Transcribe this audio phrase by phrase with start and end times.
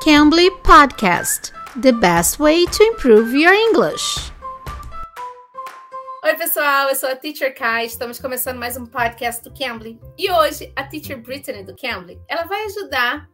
[0.00, 4.32] Cambly Podcast The best way to improve your English.
[6.24, 7.84] Oi, pessoal, eu sou a Teacher Kai.
[7.84, 10.00] Estamos começando mais um podcast do Cambly.
[10.16, 13.28] E hoje a Teacher Brittany do Cambly, ela vai ajudar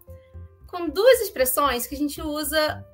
[0.67, 2.85] com duas expressões que a gente usa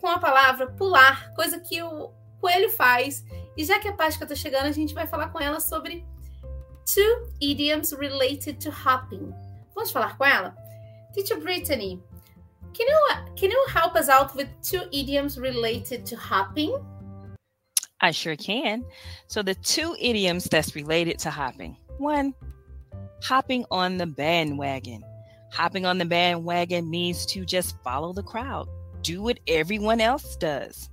[0.00, 3.24] com a palavra pular, coisa que o coelho faz.
[3.56, 6.06] E já que a Páscoa está chegando, a gente vai falar com ela sobre
[6.86, 9.34] two idioms related to hopping.
[9.74, 10.54] Vamos falar com ela?
[11.12, 12.00] Teacher Brittany,
[12.72, 13.00] Can you
[13.36, 16.76] can you help us out with two idioms related to hopping?
[18.00, 18.84] I sure can.
[19.26, 21.76] So the two idioms that's related to hopping.
[21.98, 22.34] One,
[23.22, 25.02] hopping on the bandwagon.
[25.52, 28.68] Hopping on the bandwagon means to just follow the crowd.
[29.02, 30.88] Do what everyone else does.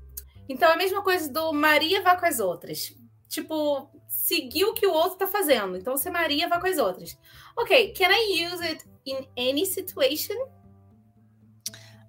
[0.49, 2.93] Então é a mesma coisa do Maria vá com as outras.
[3.29, 5.77] Tipo, seguir o que o outro tá fazendo.
[5.77, 7.17] Então você Maria vá com as outras.
[7.57, 10.35] Ok, can I use it in any situation?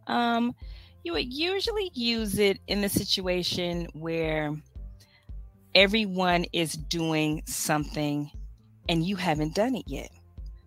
[0.09, 0.55] Um,
[1.05, 4.55] you would usually use it in the situation where
[5.75, 8.31] everyone is doing something
[8.89, 10.11] and you haven't done it yet.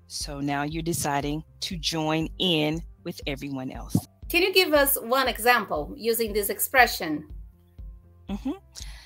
[0.07, 3.95] So now you're deciding to join in with everyone else.
[4.29, 7.27] Can you give us one example using this expression?
[8.29, 8.51] Mm-hmm.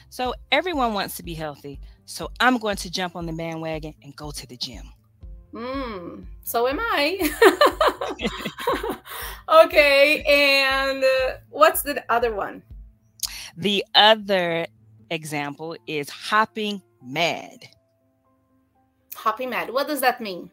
[0.10, 1.80] So everyone wants to be healthy.
[2.06, 4.84] So I'm going to jump on the bandwagon and go to the gym.
[5.54, 7.32] Mm, so am I.
[9.64, 12.64] okay, and uh, what's the other one?
[13.58, 14.68] The other
[15.10, 17.66] example is hopping mad.
[19.16, 19.72] Hopping mad.
[19.72, 20.52] What does that mean?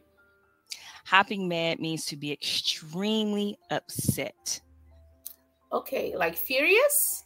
[1.05, 4.61] Hopping mad means to be extremely upset.
[5.73, 7.25] Okay, like furious?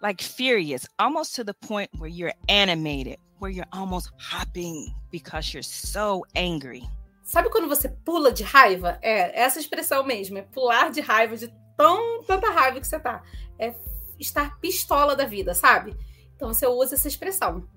[0.00, 5.62] Like furious, almost to the point where you're animated, where you're almost hopping because you're
[5.62, 6.88] so angry.
[7.28, 8.98] Sabe quando você pula de raiva?
[9.02, 13.22] É essa expressão mesmo, é pular de raiva de tão tanta raiva que você tá.
[13.58, 13.74] É
[14.18, 15.94] estar pistola da vida, sabe?
[16.34, 17.68] Então você usa essa expressão.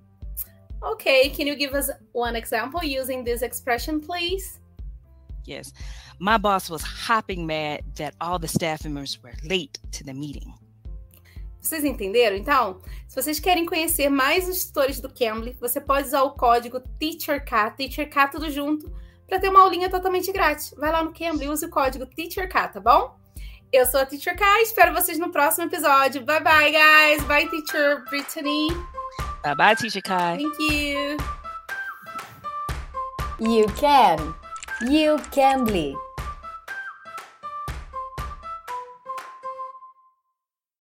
[0.81, 4.57] Okay, can you give us one example using this expression, please?
[5.45, 5.73] Yes.
[6.17, 10.53] My boss was hopping mad that all the staff members were late to the meeting.
[11.59, 12.37] Vocês entenderam?
[12.37, 16.79] Então, se vocês querem conhecer mais os tutores do Cambly, você pode usar o código
[16.79, 18.89] TEACHERK, TEACHERK tudo junto,
[19.31, 20.75] para ter uma aulinha totalmente grátis.
[20.77, 23.15] Vai lá no Cambly, use o código TEACHERK, tá bom?
[23.71, 26.25] Eu sou a Teacher K, espero vocês no próximo episódio.
[26.25, 27.23] Bye bye, guys.
[27.23, 28.67] Bye, Teacher Brittany.
[29.41, 30.37] Bye bye, Teacher Kai.
[30.37, 31.17] Thank you.
[33.39, 34.35] You can.
[34.81, 35.63] You can